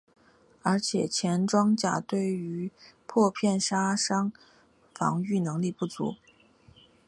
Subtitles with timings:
[0.63, 2.71] 而且前装甲对于
[3.05, 4.31] 破片杀伤
[4.95, 6.15] 防御能力不足。